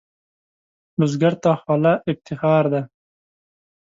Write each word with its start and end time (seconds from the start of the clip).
بزګر 0.97 1.33
ته 1.43 1.51
خوله 1.61 1.93
افتخار 2.11 2.63
ده 2.73 2.81